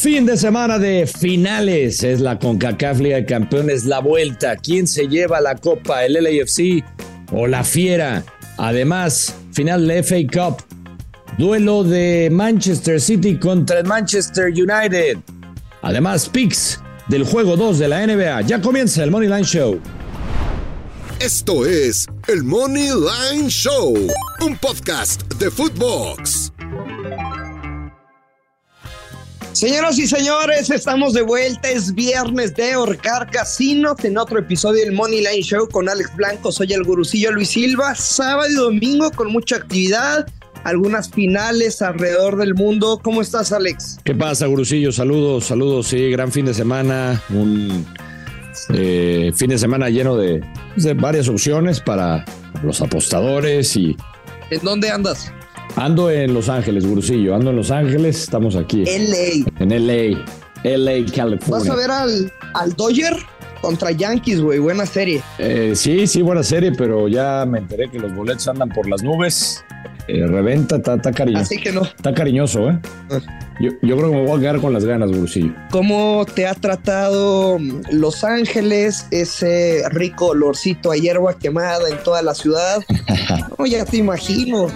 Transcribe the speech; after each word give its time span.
Fin 0.00 0.24
de 0.24 0.38
semana 0.38 0.78
de 0.78 1.06
finales. 1.06 2.02
Es 2.02 2.20
la 2.20 2.38
CONCACAF 2.38 3.00
Liga 3.00 3.16
de 3.16 3.26
Campeones, 3.26 3.84
la 3.84 3.98
vuelta. 3.98 4.56
¿Quién 4.56 4.86
se 4.86 5.06
lleva 5.06 5.42
la 5.42 5.56
copa? 5.56 6.06
¿El 6.06 6.14
LAFC 6.14 6.82
o 7.32 7.46
la 7.46 7.62
Fiera? 7.62 8.24
Además, 8.56 9.34
final 9.52 9.86
de 9.86 10.02
FA 10.02 10.16
Cup. 10.32 10.64
Duelo 11.36 11.84
de 11.84 12.30
Manchester 12.32 12.98
City 12.98 13.36
contra 13.36 13.80
el 13.80 13.86
Manchester 13.86 14.46
United. 14.46 15.18
Además, 15.82 16.30
picks 16.30 16.80
del 17.08 17.24
juego 17.24 17.58
2 17.58 17.78
de 17.78 17.88
la 17.88 18.06
NBA. 18.06 18.40
Ya 18.46 18.62
comienza 18.62 19.04
el 19.04 19.10
Money 19.10 19.28
Line 19.28 19.44
Show. 19.44 19.78
Esto 21.18 21.66
es 21.66 22.06
el 22.26 22.42
Money 22.42 22.88
Line 22.88 23.50
Show, 23.50 23.94
un 24.40 24.56
podcast 24.56 25.30
de 25.34 25.50
Footbox. 25.50 26.50
Señoras 29.52 29.98
y 29.98 30.06
señores, 30.06 30.70
estamos 30.70 31.12
de 31.12 31.22
vuelta. 31.22 31.68
Es 31.68 31.92
viernes 31.92 32.54
de 32.54 32.76
Orcar 32.76 33.28
Casinos 33.30 34.02
en 34.04 34.16
otro 34.16 34.38
episodio 34.38 34.84
del 34.84 34.92
Money 34.92 35.18
Line 35.18 35.42
Show 35.42 35.68
con 35.68 35.88
Alex 35.88 36.14
Blanco. 36.14 36.52
Soy 36.52 36.72
el 36.72 36.84
gurucillo 36.84 37.32
Luis 37.32 37.50
Silva. 37.50 37.96
Sábado 37.96 38.48
y 38.48 38.54
domingo 38.54 39.10
con 39.10 39.32
mucha 39.32 39.56
actividad. 39.56 40.26
Algunas 40.62 41.10
finales 41.10 41.82
alrededor 41.82 42.36
del 42.36 42.54
mundo. 42.54 43.00
¿Cómo 43.02 43.22
estás, 43.22 43.52
Alex? 43.52 43.98
¿Qué 44.04 44.14
pasa, 44.14 44.46
gurusillo? 44.46 44.92
Saludos, 44.92 45.46
saludos. 45.46 45.88
Sí, 45.88 46.10
gran 46.10 46.30
fin 46.30 46.46
de 46.46 46.54
semana. 46.54 47.20
Un 47.30 47.84
eh, 48.72 49.32
fin 49.34 49.50
de 49.50 49.58
semana 49.58 49.90
lleno 49.90 50.16
de, 50.16 50.42
de 50.76 50.94
varias 50.94 51.28
opciones 51.28 51.80
para 51.80 52.24
los 52.62 52.80
apostadores 52.80 53.76
y. 53.76 53.96
¿En 54.50 54.60
dónde 54.62 54.90
andas? 54.90 55.32
Ando 55.76 56.10
en 56.10 56.34
Los 56.34 56.48
Ángeles, 56.48 56.86
Gurusillo. 56.86 57.34
Ando 57.34 57.50
en 57.50 57.56
Los 57.56 57.70
Ángeles, 57.70 58.22
estamos 58.22 58.56
aquí. 58.56 58.84
LA. 58.84 59.50
En 59.60 59.86
LA. 59.86 60.24
LA, 60.64 61.06
California. 61.14 61.58
¿Vas 61.58 61.68
a 61.68 61.74
ver 61.74 61.90
al, 61.90 62.32
al 62.54 62.74
Dodger 62.74 63.16
contra 63.62 63.90
Yankees, 63.90 64.40
güey? 64.40 64.58
Buena 64.58 64.84
serie. 64.84 65.22
Eh, 65.38 65.72
sí, 65.74 66.06
sí, 66.06 66.22
buena 66.22 66.42
serie, 66.42 66.72
pero 66.72 67.08
ya 67.08 67.46
me 67.46 67.58
enteré 67.58 67.90
que 67.90 67.98
los 67.98 68.14
boletos 68.14 68.46
andan 68.48 68.68
por 68.68 68.88
las 68.88 69.02
nubes. 69.02 69.64
Eh, 70.08 70.26
reventa, 70.26 70.76
está 70.76 71.12
cariñoso. 71.12 71.42
Así 71.42 71.58
que 71.58 71.72
no. 71.72 71.82
Está 71.82 72.12
cariñoso, 72.12 72.70
¿eh? 72.70 72.80
Yo, 73.60 73.70
yo, 73.82 73.96
creo 73.96 74.10
que 74.10 74.16
me 74.16 74.26
voy 74.26 74.38
a 74.38 74.40
quedar 74.40 74.60
con 74.60 74.72
las 74.72 74.84
ganas, 74.84 75.12
Gurusillo. 75.12 75.54
¿Cómo 75.70 76.26
te 76.34 76.46
ha 76.46 76.54
tratado 76.54 77.58
Los 77.92 78.24
Ángeles, 78.24 79.06
ese 79.10 79.82
rico 79.90 80.28
olorcito 80.28 80.90
a 80.90 80.96
hierba 80.96 81.38
quemada 81.38 81.88
en 81.88 82.02
toda 82.02 82.22
la 82.22 82.34
ciudad? 82.34 82.82
no, 83.58 83.66
ya 83.66 83.84
te 83.84 83.98
imagino. 83.98 84.68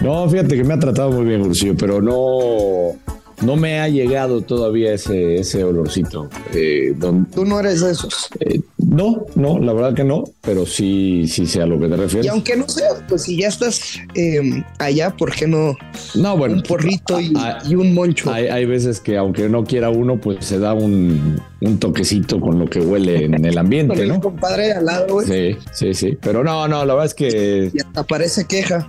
No, 0.00 0.28
fíjate 0.28 0.56
que 0.56 0.64
me 0.64 0.74
ha 0.74 0.78
tratado 0.78 1.10
muy 1.10 1.24
bien, 1.24 1.42
Gurusillo, 1.42 1.76
pero 1.76 2.00
no, 2.00 2.96
no 3.42 3.56
me 3.56 3.80
ha 3.80 3.88
llegado 3.88 4.42
todavía 4.42 4.92
ese, 4.92 5.36
ese 5.36 5.64
olorcito. 5.64 6.28
Eh, 6.54 6.92
don, 6.96 7.26
¿Tú 7.26 7.44
no 7.44 7.58
eres 7.60 7.80
de 7.80 7.92
esos? 7.92 8.28
Eh, 8.40 8.60
no, 8.78 9.26
no, 9.34 9.58
la 9.58 9.72
verdad 9.72 9.94
que 9.94 10.04
no, 10.04 10.24
pero 10.40 10.66
sí, 10.66 11.26
sí 11.28 11.46
sé 11.46 11.62
a 11.62 11.66
lo 11.66 11.78
que 11.78 11.88
te 11.88 11.96
refieres. 11.96 12.26
Y 12.26 12.28
aunque 12.28 12.56
no 12.56 12.68
sea, 12.68 12.88
pues 13.08 13.22
si 13.22 13.36
ya 13.36 13.48
estás 13.48 13.98
eh, 14.14 14.64
allá, 14.78 15.14
¿por 15.16 15.34
qué 15.34 15.46
no? 15.46 15.76
No, 16.14 16.36
bueno. 16.36 16.56
Un 16.56 16.62
porrito 16.62 17.20
y, 17.20 17.32
hay, 17.36 17.54
y 17.68 17.74
un 17.74 17.92
moncho. 17.92 18.32
Hay, 18.32 18.46
hay, 18.46 18.64
veces 18.66 19.00
que 19.00 19.16
aunque 19.16 19.48
no 19.48 19.64
quiera 19.64 19.90
uno, 19.90 20.20
pues 20.20 20.44
se 20.44 20.58
da 20.58 20.74
un, 20.74 21.40
un 21.60 21.78
toquecito 21.78 22.40
con 22.40 22.58
lo 22.58 22.66
que 22.66 22.80
huele 22.80 23.24
en 23.24 23.44
el 23.44 23.58
ambiente, 23.58 23.94
con 23.94 24.02
el 24.02 24.08
¿no? 24.08 24.20
compadre 24.20 24.72
al 24.72 24.86
lado, 24.86 25.06
güey. 25.14 25.26
Sí, 25.26 25.58
sí, 25.72 25.94
sí. 25.94 26.18
Pero 26.20 26.42
no, 26.42 26.66
no, 26.66 26.84
la 26.84 26.94
verdad 26.94 27.06
es 27.06 27.14
que. 27.14 27.70
Y 27.72 27.80
hasta 27.80 28.04
parece 28.04 28.46
queja. 28.46 28.88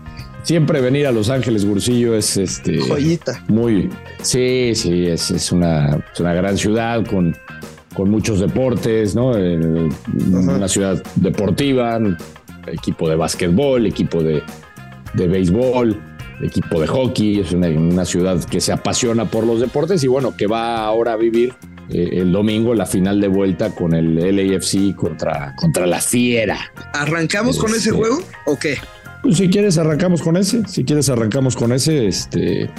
Siempre 0.49 0.81
venir 0.81 1.05
a 1.05 1.11
Los 1.11 1.29
Ángeles, 1.29 1.63
Gursillo, 1.63 2.15
es 2.15 2.35
este. 2.35 2.79
Joyita. 2.79 3.43
Muy. 3.49 3.87
Sí, 4.23 4.71
sí, 4.73 5.05
es, 5.05 5.29
es, 5.29 5.51
una, 5.51 6.03
es 6.11 6.19
una 6.19 6.33
gran 6.33 6.57
ciudad 6.57 7.05
con, 7.05 7.37
con 7.93 8.09
muchos 8.09 8.39
deportes, 8.39 9.13
¿no? 9.13 9.37
Eh, 9.37 9.89
una 10.27 10.67
ciudad 10.67 11.03
deportiva, 11.17 11.99
equipo 12.65 13.07
de 13.07 13.15
básquetbol, 13.15 13.85
equipo 13.85 14.23
de, 14.23 14.41
de 15.13 15.27
béisbol, 15.27 16.01
equipo 16.41 16.81
de 16.81 16.87
hockey. 16.87 17.41
Es 17.41 17.51
una, 17.51 17.67
una, 17.67 18.03
ciudad 18.03 18.43
que 18.43 18.59
se 18.59 18.71
apasiona 18.71 19.25
por 19.25 19.45
los 19.45 19.59
deportes 19.59 20.03
y 20.03 20.07
bueno, 20.07 20.35
que 20.35 20.47
va 20.47 20.77
ahora 20.77 21.13
a 21.13 21.15
vivir 21.15 21.53
eh, 21.91 22.09
el 22.13 22.31
domingo 22.31 22.73
la 22.73 22.87
final 22.87 23.21
de 23.21 23.27
vuelta 23.27 23.75
con 23.75 23.93
el 23.93 24.15
LAFC 24.15 24.95
contra, 24.95 25.53
contra 25.57 25.85
la 25.85 26.01
Fiera. 26.01 26.57
¿Arrancamos 26.93 27.57
este, 27.57 27.67
con 27.67 27.75
ese 27.75 27.91
juego 27.91 28.17
o 28.47 28.57
qué? 28.57 28.79
Pues 29.21 29.37
si 29.37 29.49
quieres 29.49 29.77
arrancamos 29.77 30.21
con 30.21 30.37
ese, 30.37 30.65
si 30.67 30.83
quieres 30.83 31.09
arrancamos 31.09 31.55
con 31.55 31.73
ese, 31.73 32.07
este, 32.07 32.69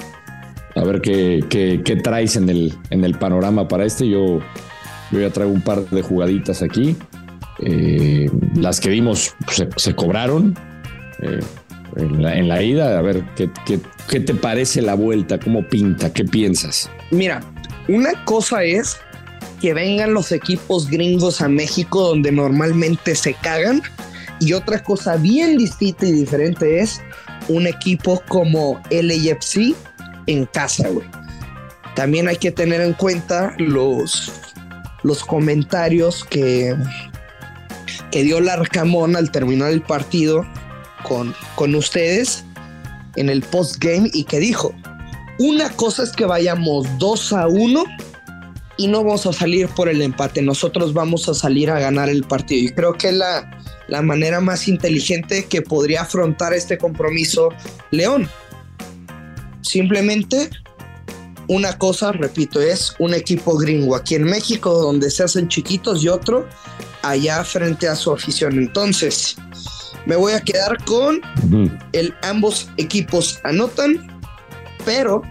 a 0.75 0.83
ver 0.83 1.01
qué, 1.01 1.43
qué, 1.49 1.81
qué 1.83 1.95
traes 1.97 2.35
en 2.35 2.49
el, 2.49 2.73
en 2.89 3.03
el 3.03 3.15
panorama 3.15 3.67
para 3.67 3.85
este. 3.85 4.09
Yo, 4.09 4.39
yo 5.11 5.19
ya 5.19 5.29
traigo 5.29 5.51
un 5.51 5.61
par 5.61 5.87
de 5.89 6.01
jugaditas 6.01 6.61
aquí. 6.61 6.95
Eh, 7.59 8.29
las 8.55 8.79
que 8.79 8.89
vimos 8.89 9.35
pues, 9.45 9.67
se, 9.75 9.93
cobraron 9.93 10.57
eh, 11.21 11.39
en, 11.97 12.23
la, 12.23 12.35
en, 12.35 12.47
la, 12.47 12.63
ida. 12.63 12.97
A 12.97 13.01
ver, 13.01 13.23
¿qué, 13.35 13.49
¿qué, 13.65 13.79
qué, 14.09 14.19
te 14.19 14.33
parece 14.33 14.81
la 14.81 14.95
vuelta? 14.95 15.39
¿Cómo 15.39 15.67
pinta? 15.67 16.11
¿Qué 16.11 16.23
piensas? 16.23 16.89
Mira, 17.11 17.41
una 17.87 18.25
cosa 18.25 18.63
es 18.63 18.97
que 19.61 19.73
vengan 19.75 20.13
los 20.13 20.31
equipos 20.31 20.89
gringos 20.89 21.41
a 21.41 21.47
México 21.47 22.01
donde 22.01 22.31
normalmente 22.31 23.13
se 23.13 23.35
cagan 23.35 23.83
y 24.41 24.53
otra 24.53 24.83
cosa 24.83 25.15
bien 25.17 25.57
distinta 25.57 26.05
y 26.07 26.11
diferente 26.11 26.79
es 26.79 26.99
un 27.47 27.67
equipo 27.67 28.21
como 28.27 28.81
LAFC 28.89 29.75
en 30.25 30.45
casa, 30.47 30.89
güey. 30.89 31.07
También 31.95 32.27
hay 32.27 32.37
que 32.37 32.51
tener 32.51 32.81
en 32.81 32.93
cuenta 32.93 33.53
los, 33.59 34.31
los 35.03 35.23
comentarios 35.23 36.25
que, 36.25 36.75
que 38.11 38.23
dio 38.23 38.41
Larcamón 38.41 39.15
al 39.15 39.31
terminar 39.31 39.69
el 39.71 39.83
partido 39.83 40.43
con, 41.03 41.35
con 41.55 41.75
ustedes 41.75 42.43
en 43.17 43.29
el 43.29 43.43
postgame 43.43 44.09
y 44.11 44.23
que 44.23 44.39
dijo, 44.39 44.73
una 45.37 45.69
cosa 45.69 46.01
es 46.03 46.11
que 46.11 46.25
vayamos 46.25 46.87
2 46.97 47.33
a 47.33 47.47
1 47.47 47.83
y 48.77 48.87
no 48.87 49.03
vamos 49.03 49.27
a 49.27 49.33
salir 49.33 49.67
por 49.67 49.87
el 49.87 50.01
empate, 50.01 50.41
nosotros 50.41 50.93
vamos 50.93 51.29
a 51.29 51.35
salir 51.35 51.69
a 51.69 51.79
ganar 51.79 52.09
el 52.09 52.23
partido. 52.23 52.65
Y 52.65 52.73
creo 52.73 52.93
que 52.93 53.11
la, 53.11 53.60
la 53.91 54.01
manera 54.01 54.39
más 54.39 54.69
inteligente 54.69 55.45
que 55.49 55.61
podría 55.61 56.03
afrontar 56.03 56.53
este 56.53 56.77
compromiso 56.77 57.49
León. 57.91 58.27
Simplemente 59.61 60.49
una 61.47 61.77
cosa, 61.77 62.13
repito, 62.13 62.61
es 62.61 62.95
un 62.99 63.13
equipo 63.13 63.57
gringo 63.57 63.97
aquí 63.97 64.15
en 64.15 64.23
México 64.23 64.81
donde 64.81 65.11
se 65.11 65.23
hacen 65.23 65.49
chiquitos 65.49 66.01
y 66.05 66.07
otro 66.07 66.47
allá 67.01 67.43
frente 67.43 67.89
a 67.89 67.95
su 67.97 68.13
afición. 68.13 68.57
Entonces, 68.57 69.35
me 70.05 70.15
voy 70.15 70.31
a 70.31 70.39
quedar 70.39 70.81
con 70.85 71.19
el 71.91 72.13
ambos 72.23 72.69
equipos 72.77 73.41
anotan, 73.43 74.21
pero 74.85 75.21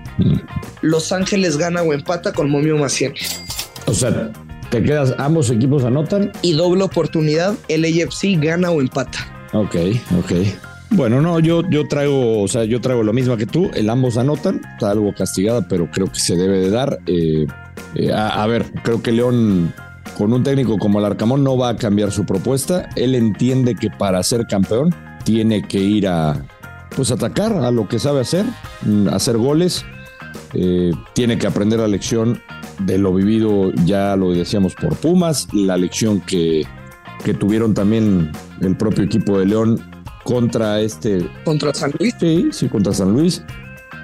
Los 0.82 1.12
Ángeles 1.12 1.56
gana 1.56 1.81
o 1.81 1.94
empata 1.94 2.34
con 2.34 2.50
Momio 2.50 2.76
Maciel. 2.76 3.15
O 3.87 3.94
sea, 3.94 4.31
te 4.70 4.82
quedas, 4.82 5.14
ambos 5.19 5.50
equipos 5.50 5.84
anotan. 5.84 6.32
Y 6.42 6.53
doble 6.53 6.84
oportunidad, 6.84 7.54
el 7.69 7.84
AFC 7.84 8.41
gana 8.41 8.70
o 8.70 8.81
empata. 8.81 9.19
Ok, 9.53 9.76
ok. 10.19 10.32
Bueno, 10.92 11.20
no, 11.20 11.38
yo, 11.38 11.62
yo 11.69 11.86
traigo, 11.86 12.42
o 12.42 12.48
sea, 12.48 12.64
yo 12.64 12.81
traigo 12.81 13.03
lo 13.03 13.12
mismo 13.12 13.36
que 13.36 13.47
tú, 13.47 13.70
el 13.75 13.88
ambos 13.91 14.16
anotan, 14.16 14.60
está 14.72 14.91
algo 14.91 15.12
castigada, 15.14 15.66
pero 15.69 15.88
creo 15.91 16.06
que 16.10 16.19
se 16.19 16.36
debe 16.36 16.58
de 16.58 16.70
dar. 16.70 16.98
Eh, 17.06 17.47
eh, 17.94 18.12
a, 18.12 18.42
a, 18.42 18.47
ver, 18.47 18.72
creo 18.82 19.03
que 19.03 19.12
León, 19.12 19.72
con 20.16 20.32
un 20.32 20.42
técnico 20.42 20.78
como 20.78 20.98
el 20.98 21.04
Arcamón, 21.04 21.44
no 21.44 21.56
va 21.56 21.70
a 21.70 21.76
cambiar 21.76 22.10
su 22.10 22.25
propuesta. 22.25 22.88
Él 22.97 23.14
entiende 23.14 23.75
que 23.75 23.91
para 23.91 24.22
ser 24.22 24.47
campeón 24.47 24.94
tiene 25.25 25.62
que 25.62 25.78
ir 25.78 26.08
a, 26.08 26.44
pues, 26.94 27.10
atacar 27.12 27.52
a 27.52 27.70
lo 27.70 27.88
que 27.88 27.98
sabe 27.98 28.20
hacer, 28.20 28.44
hacer 29.12 29.37
goles. 29.37 29.84
Eh, 30.54 30.91
tiene 31.14 31.38
que 31.38 31.47
aprender 31.47 31.78
la 31.78 31.88
lección 31.88 32.40
de 32.87 32.99
lo 32.99 33.15
vivido, 33.15 33.73
ya 33.85 34.17
lo 34.17 34.32
decíamos 34.32 34.75
por 34.75 34.97
Pumas, 34.97 35.49
la 35.53 35.77
lección 35.77 36.21
que, 36.21 36.67
que 37.25 37.35
tuvieron 37.35 37.75
también 37.75 38.32
el 38.61 38.77
propio 38.77 39.05
equipo 39.05 39.38
de 39.38 39.47
León 39.47 39.81
contra 40.25 40.81
este. 40.81 41.29
Contra 41.44 41.75
San 41.75 41.93
Luis. 41.99 42.15
Sí, 42.19 42.49
sí, 42.53 42.69
contra 42.69 42.93
San 42.93 43.12
Luis. 43.12 43.43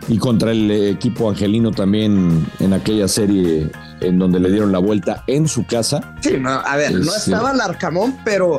Y 0.09 0.19
contra 0.19 0.53
el 0.53 0.71
equipo 0.71 1.29
angelino 1.29 1.73
también 1.73 2.47
en 2.61 2.73
aquella 2.73 3.09
serie 3.09 3.71
en 4.01 4.19
donde 4.19 4.39
le 4.39 4.51
dieron 4.51 4.71
la 4.71 4.79
vuelta 4.79 5.25
en 5.27 5.49
su 5.49 5.67
casa. 5.67 6.15
Sí, 6.21 6.37
no, 6.39 6.51
a 6.51 6.77
ver, 6.77 6.93
es, 6.93 7.07
no 7.07 7.15
estaba 7.15 7.53
el 7.53 7.61
Arcamón, 7.61 8.17
pero 8.25 8.59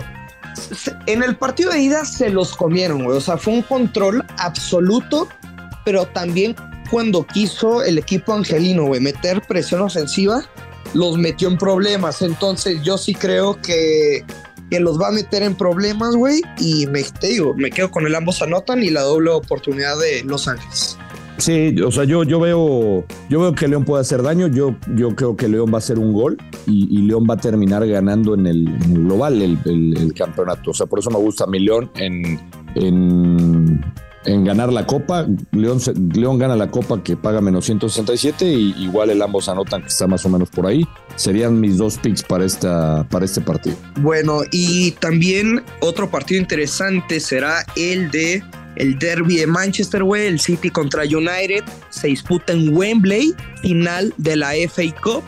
en 1.05 1.23
el 1.23 1.37
partido 1.37 1.71
de 1.71 1.79
ida 1.79 2.05
se 2.05 2.29
los 2.29 2.55
comieron, 2.55 3.03
güey. 3.03 3.17
O 3.17 3.21
sea, 3.21 3.37
fue 3.37 3.53
un 3.53 3.61
control 3.61 4.25
absoluto, 4.37 5.27
pero 5.85 6.05
también 6.07 6.55
cuando 6.89 7.25
quiso 7.25 7.83
el 7.83 7.97
equipo 7.97 8.33
angelino, 8.33 8.85
güey, 8.85 9.01
meter 9.01 9.41
presión 9.41 9.81
ofensiva, 9.81 10.43
los 10.93 11.17
metió 11.17 11.47
en 11.47 11.57
problemas. 11.57 12.21
Entonces 12.21 12.81
yo 12.83 12.97
sí 12.97 13.13
creo 13.13 13.59
que, 13.61 14.25
que 14.69 14.79
los 14.79 14.99
va 14.99 15.09
a 15.09 15.11
meter 15.11 15.43
en 15.43 15.55
problemas, 15.55 16.15
güey. 16.15 16.41
Y 16.59 16.87
me, 16.87 17.03
te 17.03 17.27
digo, 17.27 17.53
me 17.55 17.69
quedo 17.69 17.91
con 17.91 18.05
el 18.05 18.15
ambos 18.15 18.41
anotan 18.41 18.83
y 18.83 18.89
la 18.89 19.01
doble 19.01 19.31
oportunidad 19.31 19.97
de 19.99 20.23
Los 20.23 20.47
Ángeles. 20.47 20.97
Sí, 21.37 21.75
o 21.81 21.91
sea, 21.91 22.03
yo, 22.03 22.23
yo 22.23 22.39
veo, 22.39 23.05
yo 23.29 23.39
veo 23.39 23.53
que 23.53 23.67
León 23.67 23.85
puede 23.85 24.01
hacer 24.01 24.23
daño. 24.23 24.47
Yo, 24.47 24.75
yo 24.95 25.15
creo 25.15 25.37
que 25.37 25.47
León 25.47 25.69
va 25.71 25.75
a 25.75 25.77
hacer 25.77 25.99
un 25.99 26.11
gol 26.11 26.37
y, 26.65 27.01
León 27.03 27.27
va 27.29 27.35
a 27.35 27.37
terminar 27.37 27.87
ganando 27.87 28.33
en 28.33 28.47
el, 28.47 28.65
global 28.87 29.41
el, 29.41 30.13
campeonato. 30.15 30.71
O 30.71 30.73
sea, 30.73 30.87
por 30.87 30.99
eso 30.99 31.11
me 31.11 31.19
gusta 31.19 31.45
mi 31.45 31.59
León 31.59 31.91
en, 31.95 32.39
en, 32.75 33.81
en 34.27 34.43
ganar 34.43 34.71
la 34.71 34.85
copa. 34.85 35.25
León, 35.51 35.79
León 36.13 36.37
gana 36.37 36.55
la 36.55 36.69
copa 36.69 37.01
que 37.01 37.17
paga 37.17 37.41
menos 37.41 37.65
167 37.65 38.45
y 38.45 38.75
igual 38.83 39.09
el 39.09 39.21
ambos 39.21 39.49
anotan 39.49 39.81
que 39.81 39.87
está 39.87 40.05
más 40.05 40.25
o 40.25 40.29
menos 40.29 40.49
por 40.49 40.67
ahí. 40.67 40.85
Serían 41.15 41.59
mis 41.59 41.77
dos 41.77 41.97
picks 41.97 42.21
para, 42.21 42.45
esta, 42.45 43.07
para 43.09 43.25
este 43.25 43.41
partido. 43.41 43.75
Bueno, 44.01 44.41
y 44.51 44.91
también 44.91 45.63
otro 45.79 46.11
partido 46.11 46.39
interesante 46.39 47.19
será 47.19 47.65
el 47.75 48.11
de 48.11 48.43
el 48.75 48.99
derby 48.99 49.37
de 49.37 49.47
Manchester, 49.47 50.03
güey, 50.03 50.27
el 50.27 50.39
City 50.39 50.69
contra 50.69 51.01
United, 51.01 51.63
se 51.89 52.09
disputa 52.09 52.53
en 52.53 52.75
Wembley, 52.75 53.33
final 53.63 54.13
de 54.17 54.35
la 54.35 54.51
FA 54.69 54.83
Cup. 55.01 55.23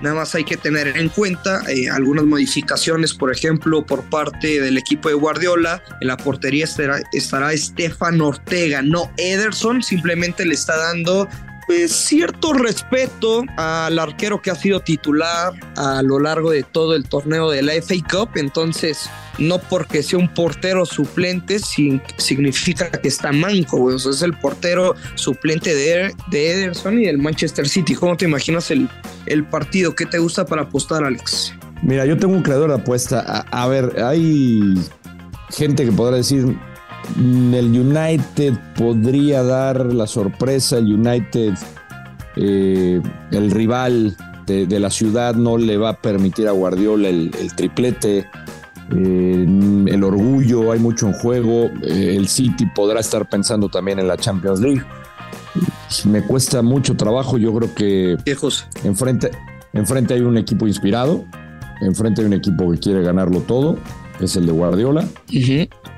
Nada 0.00 0.16
más 0.16 0.34
hay 0.34 0.44
que 0.44 0.56
tener 0.56 0.88
en 0.88 1.08
cuenta 1.08 1.62
eh, 1.68 1.88
algunas 1.90 2.24
modificaciones, 2.24 3.14
por 3.14 3.32
ejemplo, 3.32 3.84
por 3.84 4.02
parte 4.04 4.60
del 4.60 4.78
equipo 4.78 5.08
de 5.08 5.14
Guardiola. 5.14 5.82
En 6.00 6.08
la 6.08 6.16
portería 6.16 6.64
estará, 6.64 7.00
estará 7.12 7.56
Stefan 7.56 8.20
Ortega, 8.20 8.82
no 8.82 9.10
Ederson. 9.16 9.82
Simplemente 9.82 10.44
le 10.44 10.54
está 10.54 10.76
dando 10.76 11.28
pues, 11.70 11.92
cierto 11.92 12.52
respeto 12.52 13.44
al 13.56 13.96
arquero 14.00 14.42
que 14.42 14.50
ha 14.50 14.56
sido 14.56 14.80
titular 14.80 15.52
a 15.76 16.02
lo 16.02 16.18
largo 16.18 16.50
de 16.50 16.64
todo 16.64 16.96
el 16.96 17.08
torneo 17.08 17.48
de 17.48 17.62
la 17.62 17.74
FA 17.74 17.94
Cup. 18.10 18.30
Entonces, 18.34 19.08
no 19.38 19.60
porque 19.60 20.02
sea 20.02 20.18
un 20.18 20.34
portero 20.34 20.84
suplente 20.84 21.60
significa 21.60 22.90
que 22.90 23.06
está 23.06 23.30
manco, 23.30 23.92
es 23.92 24.20
el 24.20 24.36
portero 24.36 24.96
suplente 25.14 25.72
de, 25.72 26.12
de, 26.32 26.52
Ederson 26.54 26.98
y 26.98 27.04
del 27.04 27.18
Manchester 27.18 27.68
City. 27.68 27.94
¿Cómo 27.94 28.16
te 28.16 28.24
imaginas 28.24 28.72
el, 28.72 28.88
el 29.26 29.44
partido? 29.44 29.94
¿Qué 29.94 30.06
te 30.06 30.18
gusta 30.18 30.44
para 30.44 30.62
apostar, 30.62 31.04
Alex? 31.04 31.54
Mira, 31.82 32.04
yo 32.04 32.16
tengo 32.16 32.34
un 32.34 32.42
creador 32.42 32.70
de 32.70 32.82
apuesta. 32.82 33.46
a 33.48 33.68
ver, 33.68 34.02
hay 34.02 34.74
gente 35.50 35.84
que 35.84 35.92
podrá 35.92 36.16
decir, 36.16 36.56
el 37.16 37.78
United 37.78 38.54
podría 38.76 39.42
dar 39.42 39.92
la 39.92 40.06
sorpresa, 40.06 40.78
el 40.78 40.94
United, 40.94 41.54
eh, 42.36 43.00
el 43.30 43.50
rival 43.50 44.16
de, 44.46 44.80
la 44.80 44.90
ciudad 44.90 45.34
no 45.34 45.58
le 45.58 45.76
va 45.76 45.90
a 45.90 45.96
permitir 45.96 46.48
a 46.48 46.52
Guardiola 46.52 47.08
el, 47.08 47.30
triplete, 47.54 48.26
eh, 48.90 49.46
el 49.86 50.04
orgullo, 50.04 50.72
hay 50.72 50.80
mucho 50.80 51.06
en 51.06 51.12
juego, 51.12 51.70
eh, 51.82 52.16
el 52.16 52.28
City 52.28 52.66
podrá 52.74 53.00
estar 53.00 53.28
pensando 53.28 53.68
también 53.68 53.98
en 53.98 54.08
la 54.08 54.16
Champions 54.16 54.60
League. 54.60 54.82
Me 56.04 56.22
cuesta 56.22 56.62
mucho 56.62 56.96
trabajo, 56.96 57.38
yo 57.38 57.52
creo 57.54 57.74
que 57.74 58.16
enfrente, 58.84 59.30
enfrente 59.72 60.14
hay 60.14 60.20
un 60.20 60.36
equipo 60.36 60.66
inspirado, 60.66 61.24
enfrente 61.80 62.22
hay 62.22 62.26
un 62.26 62.34
equipo 62.34 62.70
que 62.70 62.78
quiere 62.78 63.02
ganarlo 63.02 63.40
todo, 63.40 63.76
es 64.24 64.36
el 64.36 64.46
de 64.46 64.52
Guardiola 64.52 65.06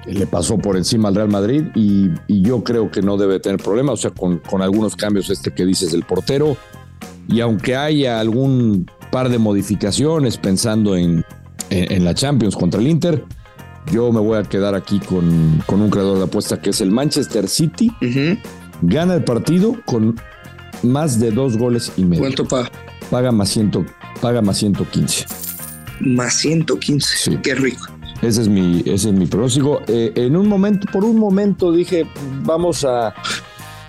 le 0.07 0.27
pasó 0.27 0.59
por 0.59 0.77
encima 0.77 1.09
al 1.09 1.15
Real 1.15 1.29
Madrid 1.29 1.65
y, 1.75 2.11
yo 2.29 2.65
creo 2.65 2.91
que 2.91 3.03
no 3.03 3.17
debe 3.17 3.39
tener 3.39 3.63
problema, 3.63 3.93
o 3.93 3.97
sea, 3.97 4.11
con, 4.11 4.41
algunos 4.61 4.97
cambios 4.97 5.31
este 5.31 5.53
que 5.53 5.65
dices 5.65 5.93
del 5.93 6.03
portero 6.03 6.57
y 7.29 7.41
aunque 7.41 7.77
haya 7.77 8.19
algún 8.19 8.91
par 9.11 9.29
de 9.29 9.39
modificaciones 9.39 10.39
pensando 10.39 10.97
en, 10.97 11.25
en, 11.71 12.05
la 12.05 12.15
Champions 12.15 12.57
contra 12.57 12.81
el 12.81 12.89
Inter, 12.89 13.25
yo 13.93 14.11
me 14.11 14.21
voy 14.21 14.39
a 14.39 14.43
quedar 14.43 14.75
aquí 14.75 14.99
con, 14.99 15.63
un 15.69 15.91
creador 15.91 16.19
de 16.19 16.25
apuesta 16.25 16.61
que 16.61 16.71
es 16.71 16.81
el 16.81 16.91
Manchester 16.91 17.49
City. 17.49 17.93
Gana 18.83 19.15
el 19.15 19.25
partido 19.25 19.77
con 19.85 20.21
más 20.83 21.21
de 21.21 21.31
dos 21.31 21.57
goles 21.57 21.93
y 21.97 22.05
medio. 22.05 22.23
¿Cuánto 22.23 22.47
paga? 22.47 22.71
Paga 23.11 23.31
más, 23.31 23.51
ciento, 23.51 23.85
paga 24.21 24.43
más 24.43 24.59
115. 24.59 25.27
Más 26.01 26.35
115. 26.35 27.17
Sí. 27.17 27.37
Qué 27.43 27.55
rico. 27.55 27.92
Ese 28.23 28.43
es 28.43 28.49
mi, 28.49 28.83
ese 28.87 29.09
es 29.09 29.13
mi 29.13 29.27
pronóstico. 29.27 29.81
Eh, 29.89 30.13
en 30.15 30.37
un 30.37 30.49
momento, 30.49 30.87
por 30.93 31.05
un 31.05 31.19
momento 31.19 31.73
dije, 31.73 32.07
vamos 32.45 32.85
a, 32.85 33.13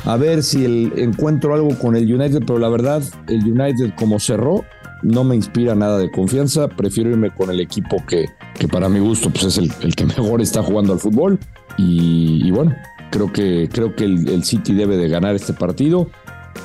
a 0.06 0.18
ver 0.18 0.42
si 0.42 0.66
encuentro 0.96 1.54
algo 1.54 1.78
con 1.78 1.96
el 1.96 2.12
United, 2.12 2.42
pero 2.46 2.58
la 2.58 2.70
verdad, 2.70 3.04
el 3.28 3.44
United 3.44 3.94
como 3.96 4.20
cerró, 4.20 4.66
no 5.04 5.24
me 5.24 5.36
inspira 5.36 5.76
nada 5.76 6.00
de 6.00 6.10
confianza. 6.10 6.68
Prefiero 6.68 7.12
irme 7.12 7.30
con 7.30 7.52
el 7.52 7.60
equipo 7.60 8.04
que, 8.08 8.26
que 8.58 8.68
para 8.68 8.90
mi 8.90 9.00
gusto 9.00 9.30
pues 9.30 9.46
es 9.46 9.58
el, 9.60 9.72
el 9.82 9.96
que 9.96 10.06
mejor 10.18 10.42
está 10.42 10.64
jugando 10.64 10.94
al 10.94 11.00
fútbol. 11.00 11.38
Y, 11.78 12.50
bueno, 12.52 12.76
creo 13.12 13.32
que, 13.32 13.70
creo 13.72 13.96
que 13.96 14.06
el, 14.06 14.44
City 14.44 14.74
debe 14.74 14.98
de 14.98 15.10
ganar 15.10 15.36
este 15.36 15.54
partido. 15.54 16.10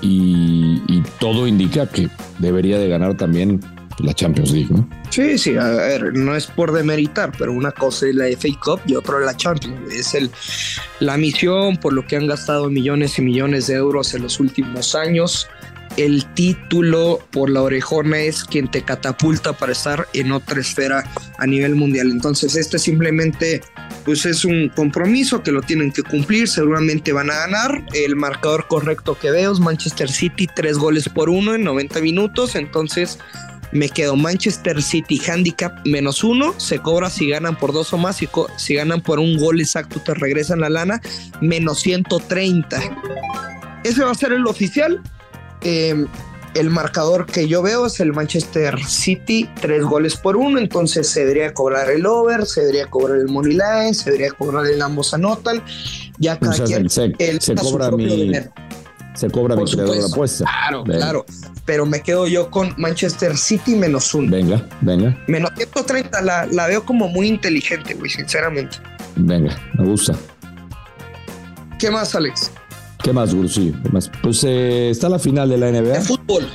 Y 0.00 1.02
todo 1.18 1.46
indica 1.46 1.86
que 1.86 2.08
debería 2.38 2.78
de 2.78 2.88
ganar 2.88 3.16
también 3.16 3.60
la 4.00 4.14
Champions 4.14 4.52
League, 4.52 4.68
¿no? 4.70 4.88
Sí, 5.10 5.38
sí, 5.38 5.56
a 5.56 5.68
ver, 5.68 6.14
no 6.14 6.34
es 6.34 6.46
por 6.46 6.72
demeritar, 6.72 7.32
pero 7.38 7.52
una 7.52 7.72
cosa 7.72 8.06
es 8.06 8.14
la 8.14 8.26
FA 8.26 8.48
Cup 8.62 8.80
y 8.86 8.94
otra 8.94 9.18
la 9.20 9.36
Champions. 9.36 9.92
Es 9.92 10.14
el, 10.14 10.30
la 11.00 11.16
misión 11.16 11.76
por 11.76 11.92
lo 11.92 12.06
que 12.06 12.16
han 12.16 12.26
gastado 12.26 12.68
millones 12.70 13.18
y 13.18 13.22
millones 13.22 13.66
de 13.66 13.74
euros 13.74 14.14
en 14.14 14.22
los 14.22 14.40
últimos 14.40 14.94
años. 14.94 15.48
El 15.96 16.24
título 16.34 17.18
por 17.32 17.50
la 17.50 17.62
orejona 17.62 18.18
es 18.18 18.44
quien 18.44 18.70
te 18.70 18.82
catapulta 18.82 19.52
para 19.52 19.72
estar 19.72 20.06
en 20.12 20.30
otra 20.30 20.60
esfera 20.60 21.04
a 21.38 21.46
nivel 21.46 21.74
mundial. 21.74 22.10
Entonces, 22.10 22.54
este 22.54 22.78
simplemente 22.78 23.62
pues 24.04 24.24
es 24.24 24.44
un 24.44 24.68
compromiso 24.68 25.42
que 25.42 25.50
lo 25.50 25.60
tienen 25.60 25.92
que 25.92 26.02
cumplir, 26.02 26.48
seguramente 26.48 27.12
van 27.12 27.30
a 27.30 27.34
ganar. 27.34 27.84
El 27.94 28.16
marcador 28.16 28.66
correcto 28.68 29.18
que 29.18 29.30
veo 29.30 29.52
es 29.52 29.60
Manchester 29.60 30.10
City, 30.10 30.46
tres 30.54 30.78
goles 30.78 31.08
por 31.08 31.28
uno 31.28 31.54
en 31.54 31.64
90 31.64 32.00
minutos, 32.00 32.54
entonces 32.54 33.18
me 33.72 33.88
quedo 33.88 34.16
Manchester 34.16 34.82
City 34.82 35.20
handicap 35.26 35.72
menos 35.84 36.24
uno, 36.24 36.58
se 36.58 36.78
cobra 36.78 37.10
si 37.10 37.28
ganan 37.28 37.56
por 37.56 37.72
dos 37.72 37.92
o 37.92 37.98
más, 37.98 38.22
y 38.22 38.28
si 38.56 38.74
ganan 38.74 39.00
por 39.00 39.18
un 39.18 39.36
gol 39.38 39.60
exacto 39.60 40.00
te 40.00 40.14
regresan 40.14 40.60
la 40.60 40.70
lana, 40.70 41.00
menos 41.40 41.80
130. 41.80 42.80
Ese 43.84 44.04
va 44.04 44.10
a 44.10 44.14
ser 44.14 44.32
el 44.32 44.46
oficial. 44.46 45.00
Em, 45.62 46.06
el 46.54 46.70
marcador 46.70 47.26
que 47.26 47.46
yo 47.46 47.62
veo 47.62 47.86
es 47.86 48.00
el 48.00 48.12
Manchester 48.12 48.82
City, 48.84 49.48
tres 49.60 49.84
goles 49.84 50.16
por 50.16 50.36
uno, 50.36 50.58
entonces 50.58 51.08
se 51.08 51.20
debería 51.20 51.52
cobrar 51.52 51.90
el 51.90 52.06
over, 52.06 52.46
se 52.46 52.62
debería 52.62 52.86
cobrar 52.86 53.18
el 53.18 53.28
money 53.28 53.52
line, 53.52 53.94
se 53.94 54.10
debería 54.10 54.32
cobrar 54.32 54.66
el 54.66 54.80
ambos 54.80 55.12
anotan, 55.14 55.62
ya 56.18 56.38
cada 56.38 56.64
quien 56.64 56.88
se, 56.88 57.12
cobra 57.54 57.90
mi, 57.90 58.32
se 59.18 59.30
cobra 59.30 59.56
mi 59.56 59.64
creador 59.64 59.96
de 59.96 60.04
apuesta. 60.04 60.44
Claro, 60.44 60.84
claro. 60.84 61.26
Pero 61.64 61.84
me 61.84 62.02
quedo 62.02 62.26
yo 62.28 62.50
con 62.50 62.72
Manchester 62.78 63.36
City 63.36 63.74
menos 63.74 64.14
uno. 64.14 64.30
Venga, 64.30 64.64
venga. 64.80 65.18
Menos 65.26 65.50
130, 65.56 66.22
la, 66.22 66.46
la 66.46 66.68
veo 66.68 66.84
como 66.84 67.08
muy 67.08 67.26
inteligente, 67.26 67.94
güey, 67.94 68.10
sinceramente. 68.10 68.78
Venga, 69.16 69.56
me 69.74 69.84
gusta. 69.84 70.14
¿Qué 71.78 71.90
más, 71.90 72.14
Alex? 72.14 72.52
¿Qué 73.02 73.12
más, 73.12 73.34
Gursi? 73.34 73.74
¿Qué 73.82 73.88
más? 73.90 74.10
Pues 74.22 74.44
eh, 74.44 74.90
está 74.90 75.08
la 75.08 75.18
final 75.18 75.48
de 75.48 75.58
la 75.58 75.70
NBA. 75.70 75.94
De 75.94 76.00
fútbol. 76.00 76.46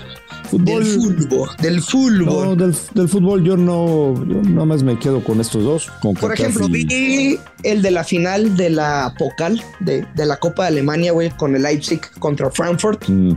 Del 0.59 0.85
fútbol. 0.85 1.49
Del 1.61 1.81
fútbol. 1.81 2.25
No, 2.25 2.55
del, 2.55 2.73
fútbol 3.07 3.43
yo 3.43 3.57
no, 3.57 4.13
yo 4.25 4.41
nada 4.41 4.65
más 4.65 4.83
me 4.83 4.97
quedo 4.99 5.23
con 5.23 5.41
estos 5.41 5.63
dos. 5.63 5.91
Por 6.01 6.33
ejemplo, 6.33 6.67
vi 6.67 7.39
el 7.63 7.81
de 7.81 7.91
la 7.91 8.03
final 8.03 8.55
de 8.55 8.69
la 8.69 9.13
Pokal, 9.17 9.63
de, 9.79 10.05
la 10.15 10.37
Copa 10.37 10.63
de 10.63 10.69
Alemania, 10.69 11.11
güey, 11.11 11.29
con 11.31 11.55
el 11.55 11.63
Leipzig 11.63 12.01
contra 12.19 12.49
Frankfurt. 12.51 13.07
Mm. 13.07 13.33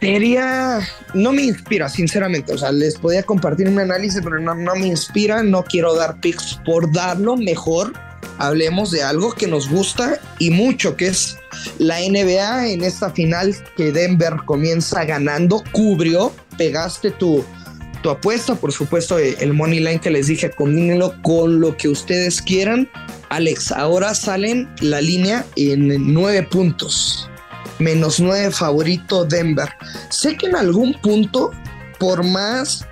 Sería, 0.00 0.80
no 1.14 1.32
me 1.32 1.42
inspira, 1.42 1.88
sinceramente. 1.88 2.52
O 2.52 2.58
sea, 2.58 2.72
les 2.72 2.96
podía 2.96 3.22
compartir 3.22 3.68
un 3.68 3.78
análisis, 3.78 4.20
pero 4.22 4.38
no, 4.38 4.54
no 4.54 4.74
me 4.74 4.86
inspira. 4.86 5.42
No 5.42 5.62
quiero 5.62 5.94
dar 5.94 6.20
picks 6.20 6.60
por 6.64 6.92
darlo. 6.92 7.36
Mejor 7.36 7.92
hablemos 8.38 8.90
de 8.90 9.02
algo 9.02 9.32
que 9.32 9.46
nos 9.46 9.68
gusta 9.68 10.18
y 10.38 10.50
mucho, 10.50 10.96
que 10.96 11.08
es 11.08 11.36
la 11.78 11.98
NBA 12.00 12.68
en 12.68 12.82
esta 12.82 13.10
final 13.10 13.54
que 13.76 13.92
Denver 13.92 14.36
comienza 14.46 15.04
ganando, 15.04 15.62
cubrió, 15.72 16.32
pegaste 16.60 17.10
tu, 17.12 17.42
tu 18.02 18.10
apuesta, 18.10 18.54
por 18.54 18.70
supuesto, 18.70 19.18
eh, 19.18 19.34
el 19.40 19.54
money 19.54 19.80
line 19.80 19.98
que 19.98 20.10
les 20.10 20.26
dije, 20.26 20.50
combínenlo 20.50 21.14
con 21.22 21.58
lo 21.58 21.74
que 21.74 21.88
ustedes 21.88 22.42
quieran. 22.42 22.86
Alex, 23.30 23.72
ahora 23.72 24.14
salen 24.14 24.68
la 24.82 25.00
línea 25.00 25.46
en 25.56 26.12
nueve 26.12 26.42
puntos, 26.42 27.30
menos 27.78 28.20
nueve 28.20 28.50
favorito 28.50 29.24
Denver. 29.24 29.70
Sé 30.10 30.36
que 30.36 30.48
en 30.48 30.56
algún 30.56 30.92
punto, 31.00 31.50
por 31.98 32.24
más 32.24 32.86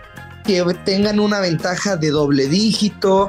que 0.46 0.64
tengan 0.86 1.20
una 1.20 1.40
ventaja 1.40 1.98
de 1.98 2.08
doble 2.08 2.46
dígito, 2.46 3.28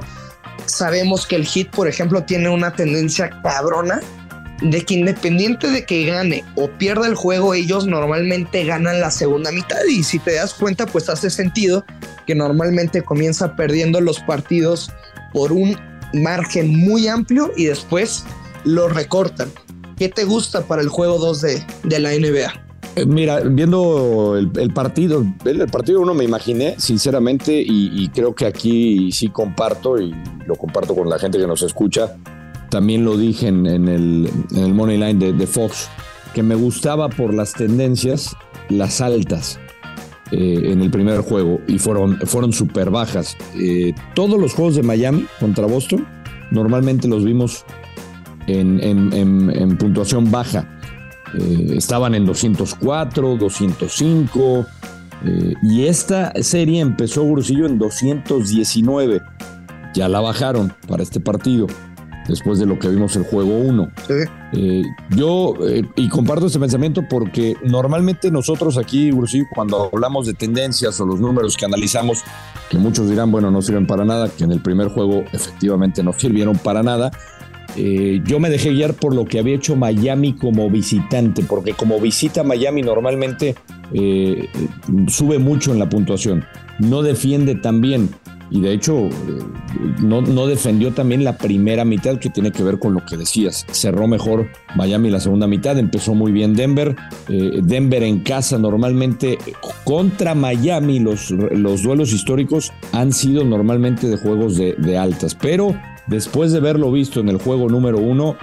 sabemos 0.67 1.27
que 1.27 1.35
el 1.35 1.45
hit, 1.45 1.69
por 1.69 1.89
ejemplo, 1.89 2.23
tiene 2.23 2.47
una 2.47 2.71
tendencia 2.71 3.29
cabrona 3.43 3.99
de 4.61 4.83
que 4.83 4.95
independiente 4.95 5.69
de 5.69 5.85
que 5.85 6.05
gane 6.05 6.43
o 6.55 6.69
pierda 6.69 7.07
el 7.07 7.15
juego, 7.15 7.53
ellos 7.53 7.87
normalmente 7.87 8.63
ganan 8.65 8.99
la 8.99 9.11
segunda 9.11 9.51
mitad. 9.51 9.77
Y 9.89 10.03
si 10.03 10.19
te 10.19 10.35
das 10.35 10.53
cuenta, 10.53 10.85
pues 10.85 11.09
hace 11.09 11.29
sentido 11.29 11.85
que 12.25 12.35
normalmente 12.35 13.01
comienza 13.01 13.55
perdiendo 13.55 14.01
los 14.01 14.19
partidos 14.19 14.91
por 15.33 15.51
un 15.51 15.77
margen 16.13 16.75
muy 16.75 17.07
amplio 17.07 17.51
y 17.55 17.65
después 17.65 18.23
lo 18.63 18.89
recortan. 18.89 19.49
¿Qué 19.97 20.09
te 20.09 20.23
gusta 20.23 20.61
para 20.61 20.81
el 20.81 20.89
juego 20.89 21.17
2 21.17 21.41
de, 21.41 21.63
de 21.83 21.99
la 21.99 22.11
NBA? 22.11 22.69
Eh, 22.95 23.05
mira, 23.05 23.41
viendo 23.41 24.35
el, 24.37 24.73
partido, 24.73 25.25
el 25.45 25.67
partido 25.67 26.01
uno 26.01 26.13
me 26.13 26.23
imaginé, 26.23 26.75
sinceramente, 26.79 27.53
y, 27.65 28.07
creo 28.09 28.33
que 28.33 28.45
aquí 28.45 29.11
sí 29.11 29.29
comparto, 29.29 29.99
y 29.99 30.13
lo 30.45 30.55
comparto 30.55 30.95
con 30.95 31.09
la 31.09 31.19
gente 31.19 31.37
que 31.37 31.47
nos 31.47 31.61
escucha, 31.61 32.15
también 32.69 33.05
lo 33.05 33.17
dije 33.17 33.47
en, 33.47 33.65
el, 33.65 34.29
en 34.55 34.75
Money 34.75 34.97
Line 34.97 35.33
de, 35.33 35.47
Fox, 35.47 35.89
que 36.33 36.43
me 36.43 36.55
gustaba 36.55 37.09
por 37.09 37.33
las 37.33 37.53
tendencias, 37.53 38.35
las 38.69 39.01
altas. 39.01 39.59
Eh, 40.31 40.71
en 40.71 40.81
el 40.81 40.91
primer 40.91 41.21
juego 41.21 41.59
y 41.67 41.79
fueron, 41.79 42.19
fueron 42.19 42.53
súper 42.53 42.91
bajas. 42.91 43.35
Eh, 43.55 43.93
todos 44.13 44.39
los 44.39 44.53
juegos 44.53 44.75
de 44.75 44.83
Miami 44.83 45.25
contra 45.39 45.65
Boston 45.65 46.07
normalmente 46.51 47.07
los 47.07 47.25
vimos 47.25 47.65
en, 48.47 48.79
en 48.83 49.77
puntuación 49.77 50.29
baja. 50.29 50.67
Eh, 51.37 51.73
estaban 51.75 52.15
en 52.15 52.25
204, 52.25 53.37
205. 53.37 54.65
Eh, 55.25 55.53
y 55.63 55.85
esta 55.85 56.31
serie 56.41 56.79
empezó 56.79 57.25
Grusillo 57.29 57.65
en 57.65 57.77
219. 57.77 59.21
Ya 59.93 60.07
la 60.07 60.19
bajaron 60.19 60.73
para 60.87 61.03
este 61.03 61.19
partido, 61.19 61.67
después 62.29 62.59
de 62.59 62.65
lo 62.65 62.79
que 62.79 62.87
vimos 62.87 63.15
el 63.15 63.23
juego 63.23 63.57
1. 63.57 63.91
Eh, 64.53 64.83
yo, 65.09 65.55
y 65.95 66.07
comparto 66.07 66.45
este 66.45 66.59
pensamiento 66.59 67.03
porque 67.09 67.55
normalmente 67.63 68.31
nosotros 68.31 68.77
aquí, 68.77 69.11
Grusillo, 69.11 69.45
cuando 69.53 69.89
hablamos 69.91 70.27
de 70.27 70.33
tendencias 70.33 70.99
o 71.01 71.05
los 71.05 71.19
números 71.19 71.57
que 71.57 71.65
analizamos, 71.65 72.23
que 72.69 72.77
muchos 72.77 73.09
dirán, 73.09 73.31
bueno, 73.31 73.51
no 73.51 73.61
sirven 73.61 73.87
para 73.87 74.05
nada, 74.05 74.29
que 74.29 74.43
en 74.43 74.51
el 74.51 74.61
primer 74.61 74.89
juego 74.89 75.23
efectivamente 75.33 76.03
no 76.03 76.13
sirvieron 76.13 76.57
para 76.57 76.83
nada, 76.83 77.11
eh, 77.75 78.21
yo 78.25 78.39
me 78.39 78.49
dejé 78.49 78.71
guiar 78.71 78.93
por 78.93 79.13
lo 79.13 79.25
que 79.25 79.39
había 79.39 79.55
hecho 79.55 79.75
Miami 79.75 80.33
como 80.33 80.69
visitante, 80.69 81.43
porque 81.43 81.73
como 81.73 81.99
visita 81.99 82.43
Miami 82.43 82.81
normalmente 82.81 83.55
eh, 83.93 84.49
sube 85.07 85.39
mucho 85.39 85.71
en 85.71 85.79
la 85.79 85.89
puntuación, 85.89 86.45
no 86.79 87.01
defiende 87.03 87.55
tan 87.55 87.81
bien 87.81 88.09
y 88.49 88.61
de 88.61 88.73
hecho 88.73 89.07
eh, 89.07 89.11
no, 90.01 90.47
defendió 90.47 90.93
también 90.93 91.23
la 91.23 91.37
primera 91.37 91.85
mitad 91.85 92.17
que 92.17 92.29
tiene 92.29 92.51
que 92.51 92.63
ver 92.63 92.79
con 92.79 92.93
lo 92.93 93.05
que 93.05 93.17
decías. 93.17 93.65
Cerró 93.71 94.07
mejor 94.07 94.47
Miami 94.75 95.09
la 95.09 95.19
segunda 95.19 95.47
mitad, 95.47 95.77
empezó 95.77 96.15
muy 96.15 96.31
bien 96.31 96.53
Denver. 96.53 96.95
Denver 97.27 98.03
en 98.03 98.21
casa 98.21 98.57
normalmente 98.57 99.37
contra 99.83 100.35
Miami 100.35 100.99
los, 100.99 101.31
los 101.31 101.83
duelos 101.83 102.11
históricos 102.11 102.71
han 102.91 103.13
sido 103.13 103.43
normalmente 103.43 104.07
de 104.07 104.17
juegos 104.17 104.57
de, 104.57 104.73
de 104.73 104.97
altas, 104.97 105.35
pero 105.35 105.75
después 106.07 106.51
de 106.51 106.59
verlo 106.59 106.91
visto 106.91 107.19
en 107.19 107.29
el 107.29 107.37
juego 107.37 107.69
número 107.69 107.99
uno, 107.99 108.35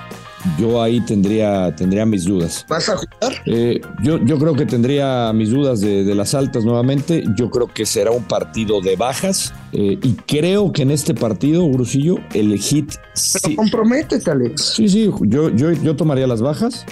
yo 0.59 0.83
ahí 0.83 1.01
tendría, 1.01 1.75
tendría 1.75 2.07
mis 2.07 2.25
dudas. 2.25 2.65
¿Vas 2.69 2.89
a 2.89 2.97
jugar? 2.97 3.43
Eh, 3.47 3.81
yo, 4.03 4.19
yo 4.25 4.39
creo 4.39 4.55
que 4.55 4.67
tendría 4.67 5.33
mis 5.33 5.51
dudas 5.51 5.81
de, 5.81 6.15
las 6.15 6.35
altas 6.35 6.65
nuevamente. 6.65 7.25
Yo 7.37 7.51
creo 7.51 7.69
que 7.69 7.87
será 7.87 8.11
un 8.11 8.25
partido 8.25 8.81
de 8.81 8.97
bajas. 8.97 9.53
Eh, 9.73 9.99
y 10.03 10.13
creo 10.27 10.73
que 10.73 10.83
en 10.83 10.91
este 10.91 11.15
partido, 11.15 11.69
Brusillo, 11.69 12.17
el 12.35 12.59
hit. 12.59 12.95
Pero 13.43 13.57
comprométete, 13.57 14.31
Alex. 14.31 14.75
Sí, 14.77 14.89
sí, 14.89 15.11
yo, 15.23 15.51
yo, 15.51 15.73
yo 15.73 15.97
tomaría 15.97 16.27
las 16.27 16.41
bajas 16.41 16.85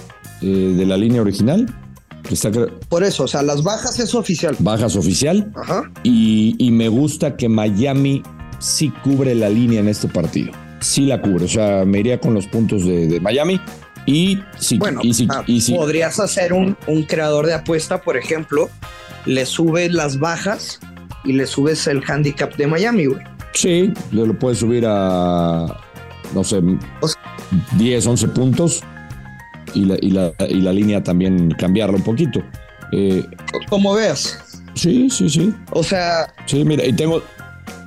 eh, 0.43 0.75
de 0.77 0.87
la 0.87 0.97
línea 0.97 1.23
original. 1.23 1.67
Por 2.89 3.05
eso, 3.05 3.25
o 3.25 3.29
sea, 3.29 3.43
las 3.43 3.63
bajas 3.63 3.99
es 3.99 4.15
oficial. 4.15 4.57
Bajas 4.59 4.97
oficial. 4.97 5.53
Ajá. 5.55 5.91
Y, 6.03 6.57
y 6.59 6.71
me 6.71 6.89
gusta 6.89 7.37
que 7.37 7.51
Miami 7.51 8.23
sí 8.59 8.91
cubre 9.03 9.35
la 9.35 9.51
línea 9.51 9.81
en 9.81 9.89
este 9.89 10.09
partido 10.09 10.53
sí 10.85 11.07
la 11.07 11.21
cubre. 11.21 11.45
O 11.45 11.49
sea, 11.49 11.85
me 11.85 12.01
iría 12.01 12.21
con 12.21 12.35
los 12.35 12.47
puntos 12.47 12.85
de, 12.87 13.19
Miami. 13.21 13.61
Y 14.07 14.39
si, 14.59 14.77
bueno, 14.77 15.01
y 15.03 15.15
si, 15.15 15.27
ah, 15.31 15.45
podrías 15.75 16.21
hacer 16.21 16.53
un, 16.53 16.77
un, 16.87 17.05
creador 17.05 17.47
de 17.47 17.55
apuesta, 17.55 18.03
por 18.03 18.19
ejemplo, 18.19 18.69
le 19.25 19.47
subes 19.47 19.93
las 19.93 20.19
bajas 20.19 20.79
y 21.25 21.33
le 21.33 21.47
subes 21.47 21.87
el 21.87 22.03
handicap 22.07 22.55
de 22.57 22.67
Miami, 22.67 23.07
güey. 23.07 23.23
Sí, 23.55 23.93
le 24.11 24.27
lo 24.27 24.39
puedes 24.39 24.59
subir 24.59 24.85
a, 24.87 25.81
no 26.35 26.45
sé, 26.45 26.61
10, 27.79 28.07
11 28.07 28.29
puntos 28.29 28.83
y 29.73 29.87
la, 29.87 29.97
y 30.03 30.11
la, 30.11 30.33
y 30.49 30.61
la 30.61 30.73
línea 30.73 31.03
también 31.03 31.51
cambiarla 31.53 31.97
un 31.97 32.03
poquito. 32.03 32.43
Eh, 32.93 33.25
Como 33.71 33.95
veas. 33.95 34.39
Sí, 34.75 35.09
sí, 35.09 35.31
sí. 35.31 35.55
O 35.71 35.83
sea. 35.83 36.33
Sí, 36.47 36.65
mira, 36.65 36.85
y 36.85 36.93
tengo, 36.93 37.23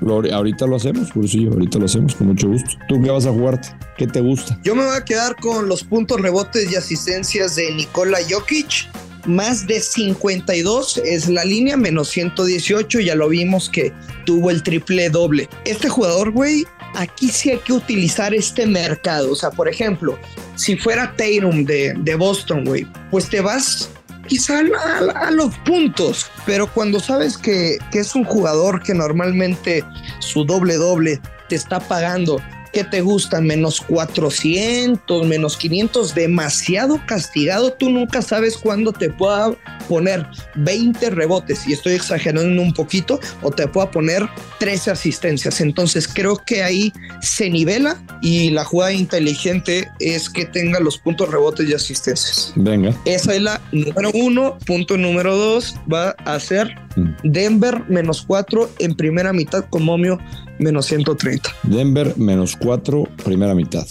ahorita 0.02 0.66
lo 0.68 0.76
hacemos, 0.76 1.12
por 1.12 1.28
sí, 1.28 1.48
ahorita 1.48 1.80
lo 1.80 1.86
hacemos 1.86 2.16
con 2.16 2.28
mucho 2.28 2.48
gusto. 2.48 2.70
¿Tú 2.88 3.02
qué 3.02 3.10
vas 3.10 3.26
a 3.26 3.32
jugarte? 3.32 3.70
¿Qué 3.98 4.08
te 4.08 4.20
gusta? 4.20 4.60
Yo 4.64 4.76
me 4.76 4.86
voy 4.86 4.96
a 4.96 5.04
quedar 5.04 5.36
con 5.36 5.68
los 5.68 5.84
puntos, 5.84 6.22
rebotes 6.22 6.72
y 6.72 6.76
asistencias 6.76 7.56
de 7.56 7.72
Nikola 7.74 8.20
Jokic. 8.30 8.90
Más 9.26 9.68
de 9.68 9.82
52 9.82 11.02
es 11.04 11.28
la 11.28 11.44
línea, 11.44 11.76
menos 11.76 12.10
118. 12.10 13.02
Ya 13.02 13.16
lo 13.16 13.28
vimos 13.28 13.70
que 13.70 13.92
tuvo 14.26 14.52
el 14.52 14.64
triple 14.64 15.10
doble. 15.10 15.50
Este 15.66 15.90
jugador, 15.90 16.32
güey, 16.32 16.66
aquí 16.96 17.30
sí 17.30 17.52
hay 17.52 17.58
que 17.60 17.74
utilizar 17.74 18.34
este 18.34 18.66
mercado. 18.66 19.32
O 19.32 19.36
sea, 19.36 19.52
por 19.52 19.68
ejemplo, 19.68 20.18
si 20.56 20.78
fuera 20.78 21.14
Tatum 21.18 21.66
de, 21.66 21.94
de 21.98 22.16
Boston, 22.16 22.64
güey, 22.64 22.88
pues 23.12 23.28
te 23.30 23.42
vas 23.42 23.90
quizá 24.28 24.60
a, 24.60 25.32
los 25.32 25.56
puntos, 25.60 26.30
pero 26.46 26.72
cuando 26.72 27.00
sabes 27.00 27.38
que, 27.38 27.78
que 27.92 28.00
es 28.00 28.14
un 28.14 28.24
jugador 28.24 28.84
que 28.84 28.94
normalmente 28.94 29.84
su 30.20 30.46
doble 30.46 30.76
doble 30.76 31.20
te 31.50 31.56
está 31.56 31.80
pagando 31.80 32.42
¿qué 32.78 32.84
te 32.84 33.02
gustan? 33.02 33.46
Menos 33.46 33.82
400, 33.82 35.26
menos 35.26 35.58
500, 35.58 36.14
demasiado 36.14 37.02
castigado. 37.08 37.74
Tú 37.74 37.90
nunca 37.90 38.22
sabes 38.22 38.56
cuándo 38.56 38.94
te 38.94 39.10
pueda 39.10 39.56
poner 39.88 40.26
20 40.56 41.10
rebotes, 41.10 41.68
y 41.68 41.74
estoy 41.74 41.94
exagerando 41.94 42.62
un 42.62 42.74
poquito, 42.74 43.20
o 43.42 43.52
te 43.52 43.68
pueda 43.68 43.90
poner 43.92 44.28
13 44.60 44.92
asistencias. 44.92 45.62
Entonces 45.62 46.08
creo 46.08 46.38
que 46.46 46.64
ahí 46.64 46.94
se 47.22 47.50
nivela 47.50 48.02
y 48.22 48.50
la 48.52 48.64
jugada 48.64 48.94
inteligente 48.94 49.90
es 50.00 50.30
que 50.30 50.46
tenga 50.46 50.80
los 50.80 50.98
puntos 50.98 51.30
rebotes 51.30 51.70
y 51.70 51.74
asistencias. 51.74 52.54
Venga. 52.56 52.96
Esa 53.06 53.34
es 53.34 53.42
la 53.42 53.62
número 53.72 54.12
uno. 54.14 54.58
Punto 54.66 54.98
número 54.98 55.36
dos 55.36 55.76
va 55.92 56.12
a 56.26 56.40
ser 56.40 56.76
mm. 56.96 57.16
Denver 57.24 57.84
menos 57.90 58.24
4 58.28 58.70
en 58.80 58.96
primera 58.96 59.34
mitad 59.34 59.66
con 59.70 59.84
momio 59.84 60.20
menos 60.60 60.88
130. 60.88 61.50
Denver 61.64 62.18
menos 62.18 62.56
4, 62.56 63.08
primera 63.24 63.54
mitad. 63.54 63.86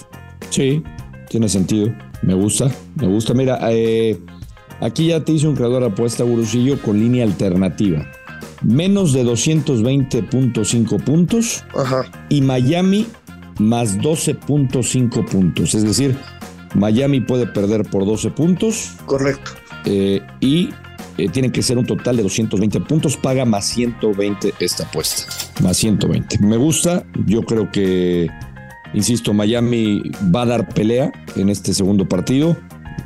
Sí, 0.50 0.82
tiene 1.28 1.48
sentido. 1.48 1.94
Me 2.22 2.34
gusta, 2.34 2.70
me 2.96 3.06
gusta. 3.06 3.34
Mira, 3.34 3.58
eh, 3.70 4.18
aquí 4.80 5.08
ya 5.08 5.24
te 5.24 5.32
hice 5.32 5.48
un 5.48 5.56
creador 5.56 5.84
apuesta, 5.84 6.24
Gurusillo, 6.24 6.80
con 6.82 6.98
línea 6.98 7.24
alternativa. 7.24 8.06
Menos 8.62 9.12
de 9.12 9.24
220.5 9.24 11.04
puntos. 11.04 11.64
Ajá. 11.74 12.04
Y 12.28 12.40
Miami 12.40 13.06
más 13.58 13.98
12.5 13.98 15.24
puntos. 15.26 15.74
Es 15.74 15.82
decir, 15.82 16.16
Miami 16.74 17.20
puede 17.20 17.46
perder 17.46 17.84
por 17.84 18.04
12 18.04 18.30
puntos. 18.30 18.92
Correcto. 19.06 19.52
Eh, 19.84 20.20
y 20.40 20.70
eh, 21.18 21.28
tienen 21.30 21.50
que 21.50 21.62
ser 21.62 21.78
un 21.78 21.86
total 21.86 22.16
de 22.16 22.22
220 22.22 22.80
puntos, 22.80 23.16
paga 23.16 23.44
más 23.44 23.66
120 23.66 24.54
esta 24.60 24.84
apuesta, 24.84 25.32
más 25.62 25.76
120. 25.78 26.38
Me 26.40 26.56
gusta, 26.56 27.06
yo 27.24 27.42
creo 27.42 27.70
que, 27.70 28.28
insisto, 28.92 29.32
Miami 29.32 30.02
va 30.34 30.42
a 30.42 30.46
dar 30.46 30.68
pelea 30.68 31.10
en 31.36 31.48
este 31.48 31.72
segundo 31.72 32.06
partido. 32.06 32.56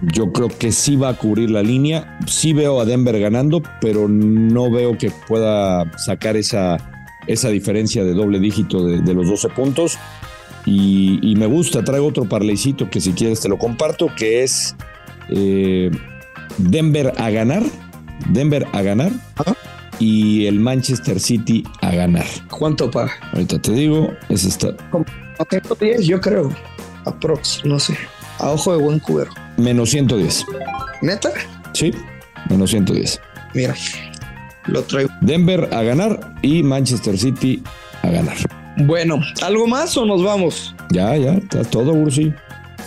Yo 0.03 0.33
creo 0.33 0.49
que 0.49 0.73
sí 0.73 0.97
va 0.97 1.11
a 1.11 1.17
cubrir 1.17 1.51
la 1.51 1.63
línea. 1.63 2.19
Sí 2.27 2.53
veo 2.53 2.81
a 2.81 2.85
Denver 2.85 3.19
ganando, 3.19 3.63
pero 3.81 4.09
no 4.09 4.71
veo 4.71 4.97
que 4.97 5.11
pueda 5.29 5.91
sacar 5.99 6.37
esa, 6.37 6.79
esa 7.27 7.49
diferencia 7.51 8.05
de 8.05 8.15
doble 8.15 8.41
dígito 8.41 8.87
de, 8.87 9.15
los 9.15 9.29
12 9.29 9.49
puntos. 9.51 9.99
Y, 10.67 11.35
me 11.37 11.47
gusta, 11.47 11.83
traigo 11.83 12.07
otro 12.07 12.27
parlecito 12.27 12.91
que 12.91 13.01
si 13.01 13.13
quieres 13.13 13.41
te 13.41 13.49
lo 13.49 13.59
comparto, 13.59 14.09
que 14.17 14.43
es 14.43 14.77
eh, 15.31 15.91
Denver 16.59 17.13
a 17.17 17.31
ganar 17.31 17.63
Denver 18.29 18.67
a 18.73 18.83
ganar 18.83 19.13
y 19.99 20.47
el 20.47 20.61
Manchester 20.61 21.21
City 21.21 21.65
a 21.83 21.91
ganar. 21.91 22.27
¿Cuánto 22.51 22.91
paga? 22.91 23.13
Ahorita 23.33 23.61
te 23.61 23.73
digo, 23.73 24.13
es 24.29 24.45
esta. 24.45 24.75
Como 24.91 25.05
110, 25.49 26.07
yo 26.07 26.21
creo. 26.21 26.51
Aprox, 27.05 27.65
no 27.65 27.79
sé. 27.79 27.97
A 28.39 28.51
ojo 28.51 28.73
de 28.73 28.83
buen 28.83 28.99
cubero. 28.99 29.31
Menos 29.61 29.91
110. 29.91 30.47
¿Neta? 31.03 31.31
Sí, 31.75 31.93
menos 32.49 32.71
110. 32.71 33.21
Mira, 33.55 33.75
lo 34.67 34.83
traigo. 34.83 35.11
Denver 35.21 35.69
a 35.73 35.83
ganar 35.83 36.35
y 36.41 36.63
Manchester 36.63 37.19
City 37.19 37.63
a 38.03 38.09
ganar. 38.09 38.37
Bueno, 38.79 39.21
¿algo 39.43 39.67
más 39.67 39.95
o 39.99 40.07
nos 40.07 40.25
vamos? 40.25 40.75
Ya, 40.91 41.15
ya, 41.17 41.35
está 41.35 41.63
todo, 41.65 41.93
Ursi 41.93 42.33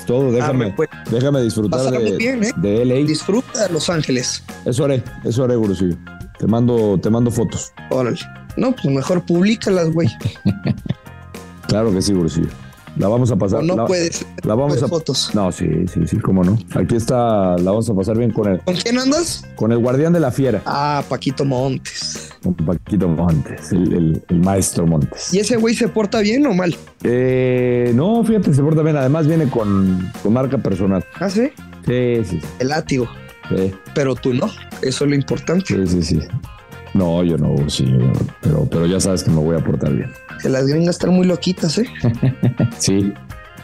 todo. 0.07 0.31
Déjame, 0.31 0.71
pues, 0.71 0.89
déjame 1.11 1.41
disfrutar 1.41 1.91
de, 1.91 2.17
bien, 2.17 2.43
¿eh? 2.43 2.51
de 2.57 2.85
LA. 2.85 2.95
Disfruta 3.05 3.67
de 3.67 3.73
Los 3.73 3.89
Ángeles. 3.91 4.43
Eso 4.65 4.85
haré, 4.85 5.03
eso 5.23 5.43
haré, 5.43 5.55
Gurusillo. 5.55 5.95
Te 6.39 6.47
mando, 6.47 6.99
te 7.01 7.11
mando 7.11 7.29
fotos. 7.29 7.71
Órale. 7.91 8.19
No, 8.57 8.73
pues 8.73 8.93
mejor 8.93 9.23
públicalas, 9.23 9.91
güey. 9.91 10.09
claro 11.67 11.93
que 11.93 12.01
sí, 12.01 12.13
Gurusillo. 12.13 12.49
La 12.95 13.07
vamos 13.07 13.31
a 13.31 13.35
pasar. 13.35 13.63
no 13.63 13.75
la, 13.75 13.85
puedes. 13.85 14.25
La 14.43 14.53
vamos 14.53 14.81
a. 14.83 14.87
fotos. 14.87 15.31
No, 15.33 15.51
sí, 15.51 15.67
sí, 15.91 16.05
sí, 16.05 16.17
cómo 16.19 16.43
no. 16.43 16.57
Aquí 16.75 16.95
está, 16.95 17.57
la 17.57 17.71
vamos 17.71 17.89
a 17.89 17.95
pasar 17.95 18.17
bien 18.17 18.31
con 18.31 18.47
él. 18.51 18.61
¿Con 18.65 18.75
quién 18.75 18.99
andas? 18.99 19.45
Con 19.55 19.71
el 19.71 19.79
guardián 19.79 20.13
de 20.13 20.19
la 20.19 20.31
fiera. 20.31 20.61
Ah, 20.65 21.03
Paquito 21.09 21.43
Montes. 21.43 22.29
Con 22.43 22.53
Paquito 22.53 23.07
Montes, 23.07 23.71
el, 23.71 23.93
el, 23.93 24.23
el 24.27 24.39
maestro 24.39 24.85
Montes. 24.85 25.33
¿Y 25.33 25.39
ese 25.39 25.57
güey 25.57 25.73
se 25.73 25.87
porta 25.87 26.19
bien 26.19 26.45
o 26.45 26.53
mal? 26.53 26.75
Eh, 27.03 27.91
no, 27.95 28.23
fíjate, 28.23 28.53
se 28.53 28.61
porta 28.61 28.83
bien. 28.83 28.95
Además 28.97 29.27
viene 29.27 29.49
con, 29.49 30.11
con 30.21 30.33
marca 30.33 30.57
personal. 30.59 31.03
¿Ah, 31.19 31.29
sí? 31.29 31.49
Sí, 31.87 32.21
sí. 32.25 32.39
El 32.59 32.67
látigo. 32.69 33.07
Sí, 33.49 33.73
Pero 33.95 34.15
tú 34.15 34.33
no. 34.33 34.45
Eso 34.81 35.03
es 35.03 35.09
lo 35.09 35.15
importante. 35.15 35.65
sí, 35.87 35.87
sí. 35.87 36.03
sí. 36.03 36.19
No, 36.93 37.23
yo 37.23 37.39
no, 37.39 37.55
sí, 37.71 37.87
pero, 38.41 38.67
pero 38.69 38.85
ya 38.85 38.99
sabes 38.99 39.23
que 39.23 39.31
me 39.31 39.37
voy 39.37 39.55
a 39.57 39.59
portar 39.63 39.91
bien. 39.93 40.11
Que 40.41 40.49
las 40.49 40.67
gringas 40.67 40.95
están 40.95 41.11
muy 41.11 41.25
loquitas, 41.25 41.77
¿eh? 41.77 41.87
Sí, 42.77 43.13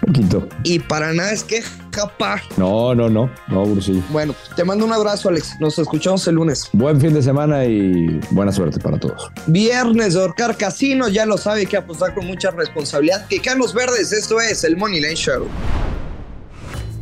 poquito. 0.05 0.47
Y 0.63 0.79
para 0.79 1.13
nada 1.13 1.31
es 1.31 1.43
que 1.43 1.61
capaz. 1.91 2.41
No, 2.57 2.95
no, 2.95 3.09
no, 3.09 3.29
no, 3.47 3.63
Ursi. 3.63 4.03
Bueno, 4.09 4.33
te 4.55 4.63
mando 4.63 4.85
un 4.85 4.93
abrazo, 4.93 5.29
Alex. 5.29 5.55
Nos 5.59 5.77
escuchamos 5.77 6.25
el 6.27 6.35
lunes. 6.35 6.69
Buen 6.73 6.99
fin 7.01 7.13
de 7.13 7.21
semana 7.21 7.65
y 7.65 8.19
buena 8.31 8.51
suerte 8.51 8.79
para 8.79 8.99
todos. 8.99 9.31
Viernes 9.47 10.13
de 10.13 10.21
Orcar 10.21 10.55
Casino, 10.57 11.09
ya 11.09 11.25
lo 11.25 11.37
sabe 11.37 11.65
que 11.65 11.77
apostar 11.77 12.13
con 12.13 12.25
mucha 12.27 12.51
responsabilidad. 12.51 13.27
Que 13.27 13.39
Carlos 13.39 13.73
Verdes, 13.73 14.11
esto 14.11 14.39
es 14.39 14.63
el 14.63 14.77
Money 14.77 15.01
Line 15.01 15.15
Show. 15.15 15.47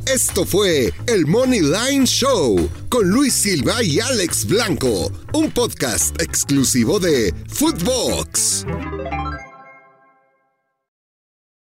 Esto 0.07 0.45
fue 0.45 0.93
el 1.05 1.25
Money 1.25 1.59
Line 1.59 2.05
Show 2.05 2.69
con 2.87 3.09
Luis 3.09 3.33
Silva 3.33 3.83
y 3.83 3.99
Alex 3.99 4.45
Blanco, 4.45 5.11
un 5.33 5.51
podcast 5.51 6.21
exclusivo 6.21 6.97
de 6.97 7.33
Footbox. 7.49 8.65